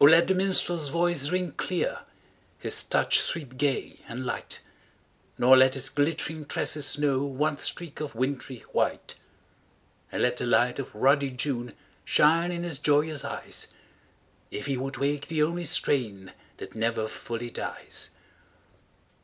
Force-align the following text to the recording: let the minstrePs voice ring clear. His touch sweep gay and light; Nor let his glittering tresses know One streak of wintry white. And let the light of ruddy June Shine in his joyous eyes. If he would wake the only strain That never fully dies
let 0.00 0.28
the 0.28 0.32
minstrePs 0.34 0.88
voice 0.90 1.28
ring 1.32 1.50
clear. 1.56 2.02
His 2.60 2.84
touch 2.84 3.18
sweep 3.18 3.56
gay 3.56 3.98
and 4.06 4.24
light; 4.24 4.60
Nor 5.36 5.56
let 5.56 5.74
his 5.74 5.88
glittering 5.88 6.46
tresses 6.46 6.96
know 6.96 7.24
One 7.24 7.58
streak 7.58 7.98
of 7.98 8.14
wintry 8.14 8.60
white. 8.70 9.16
And 10.12 10.22
let 10.22 10.36
the 10.36 10.46
light 10.46 10.78
of 10.78 10.94
ruddy 10.94 11.32
June 11.32 11.74
Shine 12.04 12.52
in 12.52 12.62
his 12.62 12.78
joyous 12.78 13.24
eyes. 13.24 13.66
If 14.52 14.66
he 14.66 14.76
would 14.76 14.98
wake 14.98 15.26
the 15.26 15.42
only 15.42 15.64
strain 15.64 16.32
That 16.58 16.76
never 16.76 17.08
fully 17.08 17.50
dies 17.50 18.12